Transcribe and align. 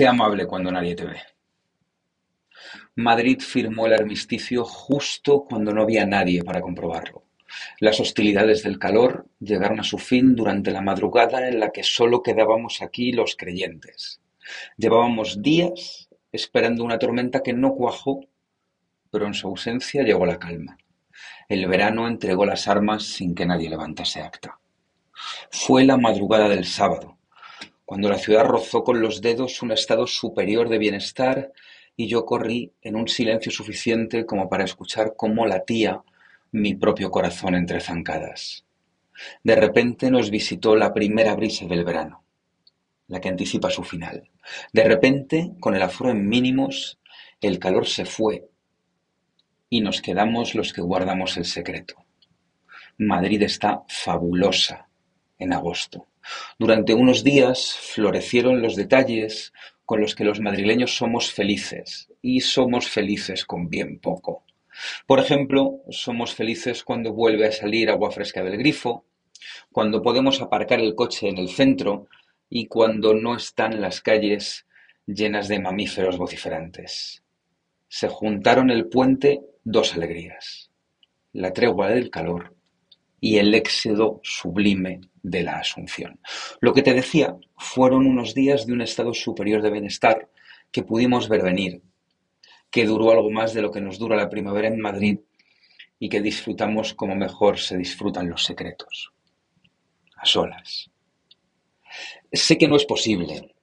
Sé 0.00 0.06
amable 0.06 0.46
cuando 0.46 0.72
nadie 0.72 0.94
te 0.94 1.04
ve. 1.04 1.20
Madrid 2.94 3.38
firmó 3.38 3.84
el 3.84 3.92
armisticio 3.92 4.64
justo 4.64 5.44
cuando 5.44 5.74
no 5.74 5.82
había 5.82 6.06
nadie 6.06 6.42
para 6.42 6.62
comprobarlo. 6.62 7.24
Las 7.80 8.00
hostilidades 8.00 8.62
del 8.62 8.78
calor 8.78 9.26
llegaron 9.40 9.78
a 9.78 9.84
su 9.84 9.98
fin 9.98 10.34
durante 10.34 10.70
la 10.70 10.80
madrugada 10.80 11.46
en 11.46 11.60
la 11.60 11.70
que 11.70 11.82
solo 11.82 12.22
quedábamos 12.22 12.80
aquí 12.80 13.12
los 13.12 13.36
creyentes. 13.36 14.22
Llevábamos 14.78 15.42
días 15.42 16.08
esperando 16.32 16.82
una 16.82 16.98
tormenta 16.98 17.42
que 17.42 17.52
no 17.52 17.74
cuajó, 17.74 18.20
pero 19.10 19.26
en 19.26 19.34
su 19.34 19.48
ausencia 19.48 20.02
llegó 20.02 20.24
la 20.24 20.38
calma. 20.38 20.78
El 21.46 21.66
verano 21.66 22.08
entregó 22.08 22.46
las 22.46 22.68
armas 22.68 23.02
sin 23.02 23.34
que 23.34 23.44
nadie 23.44 23.68
levantase 23.68 24.22
acta. 24.22 24.58
Fue 25.50 25.84
la 25.84 25.98
madrugada 25.98 26.48
del 26.48 26.64
sábado, 26.64 27.18
cuando 27.90 28.08
la 28.08 28.18
ciudad 28.18 28.44
rozó 28.44 28.84
con 28.84 29.00
los 29.00 29.20
dedos 29.20 29.62
un 29.62 29.72
estado 29.72 30.06
superior 30.06 30.68
de 30.68 30.78
bienestar 30.78 31.52
y 31.96 32.06
yo 32.06 32.24
corrí 32.24 32.72
en 32.82 32.94
un 32.94 33.08
silencio 33.08 33.50
suficiente 33.50 34.24
como 34.26 34.48
para 34.48 34.62
escuchar 34.62 35.14
cómo 35.16 35.44
latía 35.44 36.00
mi 36.52 36.76
propio 36.76 37.10
corazón 37.10 37.56
entre 37.56 37.80
zancadas. 37.80 38.64
De 39.42 39.56
repente 39.56 40.08
nos 40.08 40.30
visitó 40.30 40.76
la 40.76 40.94
primera 40.94 41.34
brisa 41.34 41.66
del 41.66 41.84
verano, 41.84 42.22
la 43.08 43.20
que 43.20 43.28
anticipa 43.28 43.70
su 43.70 43.82
final. 43.82 44.30
De 44.72 44.84
repente, 44.84 45.50
con 45.58 45.74
el 45.74 45.82
aforo 45.82 46.12
en 46.12 46.28
mínimos, 46.28 47.00
el 47.40 47.58
calor 47.58 47.88
se 47.88 48.04
fue 48.04 48.46
y 49.68 49.80
nos 49.80 50.00
quedamos 50.00 50.54
los 50.54 50.72
que 50.72 50.80
guardamos 50.80 51.36
el 51.38 51.44
secreto. 51.44 51.96
Madrid 52.98 53.42
está 53.42 53.82
fabulosa 53.88 54.86
en 55.40 55.52
agosto. 55.52 56.06
Durante 56.58 56.94
unos 56.94 57.24
días 57.24 57.76
florecieron 57.80 58.62
los 58.62 58.76
detalles 58.76 59.52
con 59.84 60.00
los 60.00 60.14
que 60.14 60.24
los 60.24 60.40
madrileños 60.40 60.96
somos 60.96 61.32
felices, 61.32 62.10
y 62.22 62.40
somos 62.40 62.88
felices 62.88 63.44
con 63.44 63.68
bien 63.68 63.98
poco. 63.98 64.44
Por 65.06 65.18
ejemplo, 65.18 65.80
somos 65.90 66.34
felices 66.34 66.84
cuando 66.84 67.12
vuelve 67.12 67.46
a 67.46 67.52
salir 67.52 67.90
agua 67.90 68.10
fresca 68.10 68.42
del 68.42 68.56
grifo, 68.56 69.04
cuando 69.72 70.02
podemos 70.02 70.40
aparcar 70.40 70.80
el 70.80 70.94
coche 70.94 71.28
en 71.28 71.38
el 71.38 71.48
centro 71.48 72.08
y 72.48 72.66
cuando 72.66 73.14
no 73.14 73.36
están 73.36 73.80
las 73.80 74.00
calles 74.00 74.66
llenas 75.06 75.48
de 75.48 75.60
mamíferos 75.60 76.18
vociferantes. 76.18 77.24
Se 77.88 78.08
juntaron 78.08 78.70
el 78.70 78.88
puente 78.88 79.40
dos 79.64 79.94
alegrías, 79.94 80.70
la 81.32 81.52
tregua 81.52 81.88
del 81.88 82.10
calor 82.10 82.54
y 83.20 83.38
el 83.38 83.54
éxodo 83.54 84.20
sublime 84.22 85.00
de 85.22 85.42
la 85.42 85.58
Asunción. 85.58 86.20
Lo 86.60 86.72
que 86.72 86.82
te 86.82 86.94
decía 86.94 87.36
fueron 87.56 88.06
unos 88.06 88.34
días 88.34 88.66
de 88.66 88.72
un 88.72 88.80
estado 88.80 89.14
superior 89.14 89.62
de 89.62 89.70
bienestar 89.70 90.28
que 90.70 90.82
pudimos 90.82 91.28
ver 91.28 91.42
venir, 91.42 91.82
que 92.70 92.86
duró 92.86 93.10
algo 93.10 93.30
más 93.30 93.52
de 93.54 93.62
lo 93.62 93.70
que 93.70 93.80
nos 93.80 93.98
dura 93.98 94.16
la 94.16 94.30
primavera 94.30 94.68
en 94.68 94.80
Madrid 94.80 95.18
y 95.98 96.08
que 96.08 96.20
disfrutamos 96.20 96.94
como 96.94 97.14
mejor 97.14 97.58
se 97.58 97.76
disfrutan 97.76 98.28
los 98.28 98.44
secretos, 98.44 99.12
a 100.16 100.24
solas. 100.24 100.90
Sé 102.32 102.56
que 102.56 102.68
no 102.68 102.76
es 102.76 102.84
posible, 102.84 103.54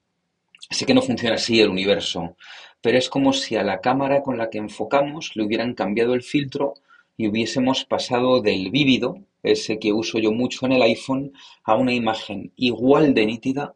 sé 0.70 0.86
que 0.86 0.94
no 0.94 1.02
funciona 1.02 1.36
así 1.36 1.60
el 1.62 1.70
universo, 1.70 2.36
pero 2.82 2.98
es 2.98 3.10
como 3.10 3.34
si 3.34 3.56
a 3.56 3.64
la 3.64 3.82
cámara 3.82 4.22
con 4.22 4.38
la 4.38 4.50
que 4.50 4.58
enfocamos 4.58 5.32
le 5.36 5.44
hubieran 5.44 5.74
cambiado 5.74 6.14
el 6.14 6.22
filtro 6.22 6.76
y 7.18 7.28
hubiésemos 7.28 7.84
pasado 7.84 8.42
del 8.42 8.70
vívido, 8.70 9.18
ese 9.42 9.80
que 9.80 9.92
uso 9.92 10.20
yo 10.20 10.32
mucho 10.32 10.66
en 10.68 10.74
el 10.74 10.84
iPhone, 10.84 11.34
a 11.64 11.76
una 11.76 11.94
imagen 11.94 12.54
igual 12.56 13.14
de 13.16 13.26
nítida, 13.26 13.76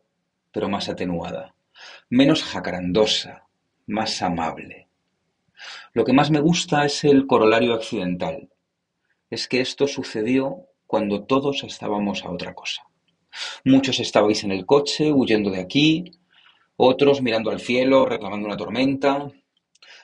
pero 0.52 0.70
más 0.70 0.88
atenuada, 0.88 1.56
menos 2.10 2.44
jacarandosa, 2.44 3.48
más 3.88 4.22
amable. 4.22 4.88
Lo 5.94 6.06
que 6.06 6.14
más 6.14 6.30
me 6.30 6.40
gusta 6.40 6.86
es 6.86 7.04
el 7.04 7.26
corolario 7.28 7.74
accidental. 7.74 8.50
Es 9.30 9.48
que 9.48 9.60
esto 9.60 9.88
sucedió 9.88 10.68
cuando 10.86 11.24
todos 11.24 11.64
estábamos 11.64 12.24
a 12.24 12.32
otra 12.32 12.54
cosa. 12.54 12.84
Muchos 13.64 14.00
estabais 14.00 14.44
en 14.44 14.52
el 14.52 14.66
coche, 14.66 15.12
huyendo 15.12 15.52
de 15.52 15.62
aquí, 15.62 16.20
otros 16.76 17.22
mirando 17.22 17.50
al 17.50 17.60
cielo, 17.60 18.06
reclamando 18.06 18.48
una 18.48 18.58
tormenta, 18.58 19.32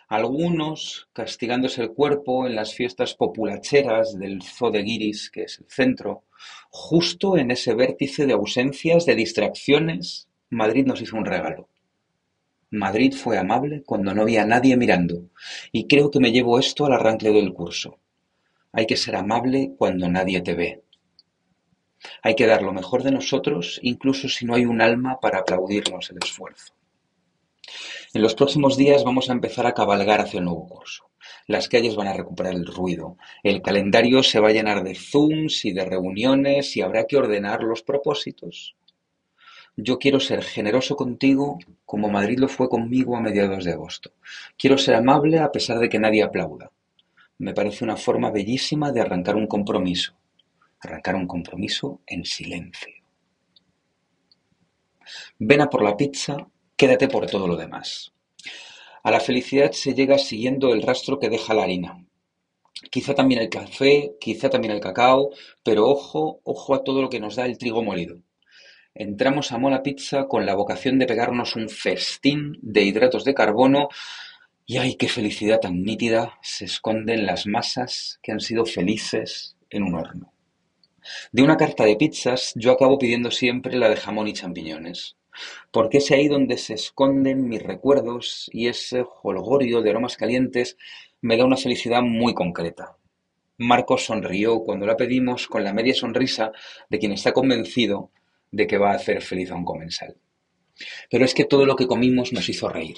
algunos 0.08 1.10
castigándose 1.14 1.82
el 1.82 1.94
cuerpo 1.94 2.48
en 2.48 2.56
las 2.56 2.74
fiestas 2.74 3.14
populacheras 3.14 4.18
del 4.18 4.42
Zoo 4.42 4.72
de 4.72 4.84
Guiris, 4.84 5.30
que 5.30 5.44
es 5.44 5.60
el 5.60 5.70
centro, 5.70 6.24
justo 6.70 7.38
en 7.38 7.52
ese 7.52 7.74
vértice 7.76 8.26
de 8.26 8.34
ausencias, 8.34 9.06
de 9.06 9.16
distracciones, 9.16 10.30
Madrid 10.50 10.86
nos 10.86 11.02
hizo 11.02 11.18
un 11.18 11.26
regalo. 11.26 11.68
Madrid 12.72 13.14
fue 13.14 13.38
amable 13.38 13.84
cuando 13.86 14.14
no 14.14 14.22
había 14.22 14.46
nadie 14.46 14.78
mirando, 14.78 15.30
y 15.72 15.88
creo 15.88 16.10
que 16.10 16.20
me 16.20 16.32
llevo 16.32 16.60
esto 16.60 16.86
al 16.86 16.94
arranque 16.94 17.32
del 17.32 17.54
curso. 17.54 18.00
Hay 18.72 18.86
que 18.86 18.98
ser 18.98 19.16
amable 19.16 19.74
cuando 19.78 20.10
nadie 20.10 20.42
te 20.42 20.54
ve. 20.54 20.84
Hay 22.22 22.36
que 22.36 22.46
dar 22.46 22.62
lo 22.62 22.74
mejor 22.74 23.04
de 23.04 23.12
nosotros, 23.12 23.80
incluso 23.84 24.30
si 24.30 24.46
no 24.46 24.56
hay 24.56 24.66
un 24.66 24.82
alma 24.82 25.20
para 25.20 25.40
aplaudirnos 25.40 26.10
el 26.12 26.18
esfuerzo. 26.24 26.74
En 28.18 28.24
los 28.24 28.34
próximos 28.34 28.78
días 28.78 29.04
vamos 29.04 29.30
a 29.30 29.34
empezar 29.34 29.68
a 29.68 29.76
cabalgar 29.76 30.22
hacia 30.22 30.40
el 30.40 30.46
nuevo 30.46 30.68
curso. 30.68 31.12
Las 31.46 31.70
calles 31.70 31.96
van 31.96 32.08
a 32.08 32.14
recuperar 32.14 32.56
el 32.56 32.66
ruido, 32.66 33.16
el 33.44 33.62
calendario 33.62 34.24
se 34.24 34.40
va 34.40 34.50
a 34.50 34.54
llenar 34.54 34.84
de 34.84 34.96
zooms 34.96 35.66
y 35.66 35.72
de 35.72 35.86
reuniones 35.86 36.76
y 36.76 36.82
habrá 36.82 37.06
que 37.06 37.16
ordenar 37.16 37.62
los 37.62 37.84
propósitos. 37.84 38.76
Yo 39.76 40.00
quiero 40.00 40.20
ser 40.20 40.42
generoso 40.42 40.96
contigo 40.96 41.60
como 41.86 42.10
Madrid 42.10 42.40
lo 42.40 42.48
fue 42.48 42.70
conmigo 42.70 43.16
a 43.16 43.22
mediados 43.22 43.66
de 43.66 43.74
agosto. 43.74 44.14
Quiero 44.58 44.80
ser 44.80 44.96
amable 44.96 45.38
a 45.38 45.52
pesar 45.52 45.78
de 45.78 45.88
que 45.88 46.00
nadie 46.00 46.24
aplauda. 46.24 46.72
Me 47.38 47.54
parece 47.54 47.84
una 47.84 47.98
forma 47.98 48.32
bellísima 48.32 48.92
de 48.92 49.02
arrancar 49.02 49.36
un 49.36 49.46
compromiso. 49.46 50.18
Arrancar 50.80 51.14
un 51.14 51.28
compromiso 51.28 52.02
en 52.08 52.26
silencio. 52.26 52.96
Ven 55.38 55.62
a 55.62 55.70
por 55.70 55.84
la 55.84 55.96
pizza 55.96 56.48
Quédate 56.80 57.08
por 57.08 57.26
todo 57.26 57.48
lo 57.48 57.56
demás. 57.56 58.14
A 59.02 59.10
la 59.10 59.20
felicidad 59.20 59.72
se 59.72 59.96
llega 59.96 60.20
siguiendo 60.20 60.72
el 60.76 60.84
rastro 60.84 61.18
que 61.18 61.28
deja 61.28 61.56
la 61.56 61.64
harina. 61.64 62.06
Quizá 62.92 63.16
también 63.16 63.42
el 63.42 63.50
café, 63.50 64.12
quizá 64.22 64.52
también 64.52 64.76
el 64.76 64.80
cacao, 64.80 65.32
pero 65.64 65.88
ojo, 65.88 66.40
ojo 66.44 66.76
a 66.76 66.84
todo 66.84 67.02
lo 67.02 67.10
que 67.10 67.20
nos 67.20 67.36
da 67.36 67.48
el 67.48 67.58
trigo 67.58 67.82
molido. 67.82 68.20
Entramos 68.94 69.52
a 69.52 69.58
Mola 69.58 69.82
Pizza 69.82 70.28
con 70.28 70.46
la 70.46 70.54
vocación 70.54 71.00
de 71.00 71.08
pegarnos 71.08 71.56
un 71.56 71.68
festín 71.68 72.60
de 72.62 72.84
hidratos 72.84 73.24
de 73.24 73.34
carbono 73.34 73.90
y 74.68 74.78
ay, 74.78 74.98
qué 74.98 75.08
felicidad 75.08 75.60
tan 75.60 75.82
nítida 75.82 76.38
se 76.44 76.66
esconde 76.66 77.16
en 77.16 77.26
las 77.26 77.48
masas 77.48 78.20
que 78.22 78.34
han 78.34 78.40
sido 78.40 78.66
felices 78.66 79.58
en 79.72 79.82
un 79.82 79.96
horno. 79.96 80.32
De 81.32 81.42
una 81.42 81.58
carta 81.58 81.86
de 81.86 81.96
pizzas 81.96 82.54
yo 82.56 82.72
acabo 82.72 83.00
pidiendo 83.00 83.32
siempre 83.32 83.80
la 83.80 83.90
de 83.90 83.96
jamón 83.96 84.28
y 84.28 84.34
champiñones 84.34 85.17
porque 85.72 85.98
es 86.00 86.12
ahí 86.12 86.28
donde 86.28 86.58
se 86.58 86.74
esconden 86.74 87.48
mis 87.48 87.64
recuerdos 87.64 88.50
y 88.54 88.68
ese 88.68 89.04
jolgorio 89.04 89.82
de 89.82 89.92
aromas 89.92 90.18
calientes 90.18 90.78
me 91.22 91.38
da 91.38 91.46
una 91.46 91.58
felicidad 91.58 92.02
muy 92.02 92.34
concreta. 92.34 92.98
Marcos 93.58 94.06
sonrió 94.06 94.60
cuando 94.60 94.86
la 94.86 94.98
pedimos 94.98 95.48
con 95.48 95.64
la 95.64 95.74
media 95.74 95.96
sonrisa 95.96 96.52
de 96.90 97.00
quien 97.00 97.12
está 97.12 97.34
convencido 97.34 98.12
de 98.52 98.68
que 98.68 98.78
va 98.78 98.92
a 98.92 98.96
hacer 98.96 99.22
feliz 99.22 99.52
a 99.52 99.56
un 99.56 99.66
comensal. 99.66 100.16
Pero 101.10 101.26
es 101.26 101.34
que 101.34 101.46
todo 101.46 101.66
lo 101.66 101.76
que 101.76 101.88
comimos 101.88 102.34
nos 102.34 102.50
hizo 102.50 102.70
reír. 102.70 102.98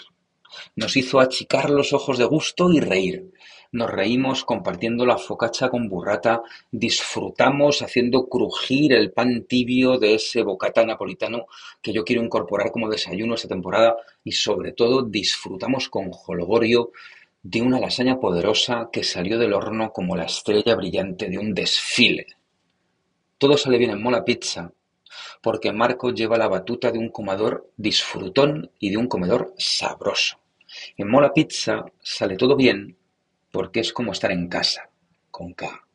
Nos 0.76 0.98
hizo 0.98 1.20
achicar 1.20 1.70
los 1.70 1.94
ojos 1.94 2.18
de 2.18 2.26
gusto 2.26 2.72
y 2.72 2.80
reír. 2.80 3.32
Nos 3.72 3.92
reímos 3.92 4.46
compartiendo 4.46 5.06
la 5.06 5.20
focacha 5.20 5.70
con 5.70 5.90
burrata, 5.90 6.42
disfrutamos 6.72 7.84
haciendo 7.84 8.28
crujir 8.28 8.94
el 8.94 9.12
pan 9.12 9.44
tibio 9.44 10.00
de 10.00 10.16
ese 10.16 10.42
bocata 10.42 10.84
napolitano 10.84 11.46
que 11.80 11.94
yo 11.94 12.04
quiero 12.04 12.24
incorporar 12.24 12.72
como 12.72 12.90
desayuno 12.90 13.36
esta 13.36 13.48
temporada 13.48 13.96
y 14.24 14.32
sobre 14.32 14.72
todo 14.72 15.04
disfrutamos 15.04 15.88
con 15.88 16.10
jolgorio 16.12 16.92
de 17.44 17.62
una 17.62 17.80
lasaña 17.80 18.20
poderosa 18.20 18.90
que 18.92 19.04
salió 19.04 19.38
del 19.38 19.54
horno 19.54 19.94
como 19.94 20.16
la 20.16 20.26
estrella 20.26 20.76
brillante 20.76 21.30
de 21.30 21.38
un 21.38 21.54
desfile. 21.54 22.26
Todo 23.38 23.56
sale 23.56 23.78
bien 23.78 23.92
en 23.92 24.02
Mola 24.02 24.26
Pizza 24.26 24.74
porque 25.44 25.72
Marco 25.72 26.12
lleva 26.12 26.40
la 26.40 26.48
batuta 26.48 26.92
de 26.92 26.98
un 26.98 27.10
comedor 27.10 27.70
disfrutón 27.78 28.72
y 28.80 28.90
de 28.90 28.98
un 28.98 29.08
comedor 29.08 29.54
sabroso. 29.60 30.40
En 30.98 31.08
Mola 31.08 31.32
Pizza 31.32 31.86
sale 32.02 32.36
todo 32.36 32.56
bien 32.56 32.98
porque 33.52 33.80
es 33.80 33.94
como 33.94 34.12
estar 34.12 34.32
en 34.32 34.48
casa, 34.48 34.90
con 35.32 35.54
K. 35.54 35.86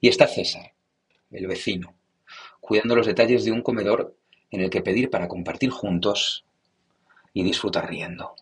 Y 0.00 0.08
está 0.08 0.26
César, 0.26 0.72
el 1.30 1.46
vecino, 1.46 1.94
cuidando 2.60 2.96
los 2.96 3.06
detalles 3.06 3.44
de 3.44 3.52
un 3.52 3.62
comedor 3.62 4.16
en 4.50 4.60
el 4.60 4.70
que 4.70 4.82
pedir 4.82 5.10
para 5.10 5.28
compartir 5.28 5.70
juntos 5.70 6.44
y 7.32 7.42
disfrutar 7.42 7.88
riendo. 7.88 8.34